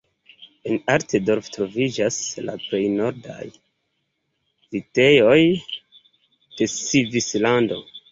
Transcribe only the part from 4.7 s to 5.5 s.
vitejoj